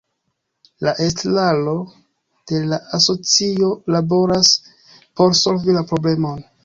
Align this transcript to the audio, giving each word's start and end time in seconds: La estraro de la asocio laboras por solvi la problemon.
La 0.85 0.93
estraro 1.07 1.75
de 2.51 2.61
la 2.71 2.79
asocio 2.99 3.69
laboras 3.97 4.55
por 5.19 5.39
solvi 5.43 5.77
la 5.81 5.85
problemon. 5.93 6.43